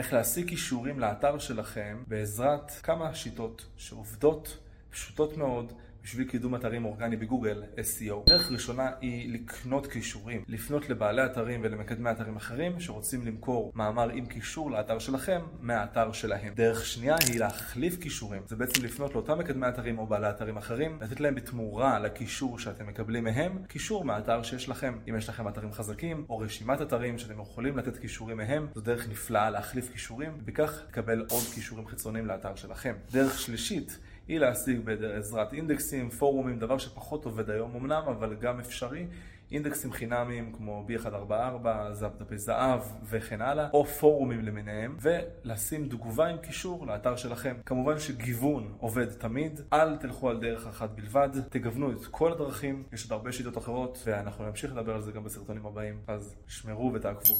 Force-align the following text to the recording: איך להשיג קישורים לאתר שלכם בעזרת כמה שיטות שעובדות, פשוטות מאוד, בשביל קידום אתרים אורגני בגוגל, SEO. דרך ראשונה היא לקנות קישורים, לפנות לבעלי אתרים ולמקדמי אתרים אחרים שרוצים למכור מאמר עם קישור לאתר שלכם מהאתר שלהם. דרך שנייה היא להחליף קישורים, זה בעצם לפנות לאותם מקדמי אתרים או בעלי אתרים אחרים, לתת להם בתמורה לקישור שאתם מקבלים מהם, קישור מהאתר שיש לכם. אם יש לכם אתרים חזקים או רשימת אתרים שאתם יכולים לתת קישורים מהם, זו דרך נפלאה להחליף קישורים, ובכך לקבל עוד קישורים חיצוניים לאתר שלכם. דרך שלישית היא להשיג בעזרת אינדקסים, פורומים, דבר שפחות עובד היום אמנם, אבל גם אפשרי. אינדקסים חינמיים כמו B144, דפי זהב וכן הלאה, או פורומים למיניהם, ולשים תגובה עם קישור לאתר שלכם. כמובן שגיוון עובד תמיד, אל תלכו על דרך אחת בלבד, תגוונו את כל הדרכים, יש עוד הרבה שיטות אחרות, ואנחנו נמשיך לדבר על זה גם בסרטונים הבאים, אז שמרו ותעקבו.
איך 0.00 0.12
להשיג 0.12 0.48
קישורים 0.48 1.00
לאתר 1.00 1.38
שלכם 1.38 2.02
בעזרת 2.06 2.70
כמה 2.82 3.14
שיטות 3.14 3.66
שעובדות, 3.76 4.58
פשוטות 4.90 5.36
מאוד, 5.36 5.72
בשביל 6.02 6.28
קידום 6.28 6.54
אתרים 6.54 6.84
אורגני 6.84 7.16
בגוגל, 7.16 7.62
SEO. 7.76 8.30
דרך 8.30 8.52
ראשונה 8.52 8.90
היא 9.00 9.32
לקנות 9.32 9.86
קישורים, 9.86 10.44
לפנות 10.48 10.90
לבעלי 10.90 11.24
אתרים 11.24 11.60
ולמקדמי 11.64 12.10
אתרים 12.10 12.36
אחרים 12.36 12.80
שרוצים 12.80 13.26
למכור 13.26 13.72
מאמר 13.74 14.10
עם 14.10 14.26
קישור 14.26 14.70
לאתר 14.70 14.98
שלכם 14.98 15.40
מהאתר 15.60 16.12
שלהם. 16.12 16.54
דרך 16.54 16.86
שנייה 16.86 17.16
היא 17.28 17.40
להחליף 17.40 17.96
קישורים, 17.96 18.42
זה 18.46 18.56
בעצם 18.56 18.84
לפנות 18.84 19.14
לאותם 19.14 19.38
מקדמי 19.38 19.68
אתרים 19.68 19.98
או 19.98 20.06
בעלי 20.06 20.30
אתרים 20.30 20.56
אחרים, 20.56 20.98
לתת 21.00 21.20
להם 21.20 21.34
בתמורה 21.34 21.98
לקישור 21.98 22.58
שאתם 22.58 22.86
מקבלים 22.86 23.24
מהם, 23.24 23.58
קישור 23.68 24.04
מהאתר 24.04 24.42
שיש 24.42 24.68
לכם. 24.68 24.98
אם 25.08 25.16
יש 25.16 25.28
לכם 25.28 25.48
אתרים 25.48 25.72
חזקים 25.72 26.24
או 26.28 26.38
רשימת 26.38 26.82
אתרים 26.82 27.18
שאתם 27.18 27.40
יכולים 27.40 27.76
לתת 27.76 27.96
קישורים 27.96 28.36
מהם, 28.36 28.66
זו 28.74 28.80
דרך 28.80 29.08
נפלאה 29.08 29.50
להחליף 29.50 29.92
קישורים, 29.92 30.32
ובכך 30.38 30.82
לקבל 30.88 31.26
עוד 31.28 31.44
קישורים 31.54 31.86
חיצוניים 31.86 32.26
לאתר 32.26 32.54
שלכם. 32.54 32.94
דרך 33.10 33.40
שלישית 33.40 33.98
היא 34.30 34.38
להשיג 34.38 34.80
בעזרת 34.84 35.52
אינדקסים, 35.52 36.10
פורומים, 36.10 36.58
דבר 36.58 36.78
שפחות 36.78 37.24
עובד 37.24 37.50
היום 37.50 37.76
אמנם, 37.76 38.02
אבל 38.06 38.34
גם 38.34 38.60
אפשרי. 38.60 39.06
אינדקסים 39.52 39.92
חינמיים 39.92 40.52
כמו 40.56 40.86
B144, 40.88 41.66
דפי 42.18 42.38
זהב 42.38 42.80
וכן 43.04 43.40
הלאה, 43.40 43.68
או 43.72 43.84
פורומים 43.84 44.44
למיניהם, 44.44 44.96
ולשים 45.00 45.88
תגובה 45.88 46.26
עם 46.26 46.38
קישור 46.38 46.86
לאתר 46.86 47.16
שלכם. 47.16 47.56
כמובן 47.66 47.98
שגיוון 47.98 48.72
עובד 48.78 49.10
תמיד, 49.10 49.60
אל 49.72 49.96
תלכו 49.96 50.30
על 50.30 50.40
דרך 50.40 50.66
אחת 50.66 50.90
בלבד, 50.90 51.28
תגוונו 51.48 51.92
את 51.92 52.06
כל 52.10 52.32
הדרכים, 52.32 52.82
יש 52.92 53.02
עוד 53.02 53.12
הרבה 53.12 53.32
שיטות 53.32 53.58
אחרות, 53.58 53.98
ואנחנו 54.06 54.46
נמשיך 54.46 54.72
לדבר 54.72 54.94
על 54.94 55.02
זה 55.02 55.12
גם 55.12 55.24
בסרטונים 55.24 55.66
הבאים, 55.66 56.00
אז 56.06 56.34
שמרו 56.48 56.92
ותעקבו. 56.94 57.34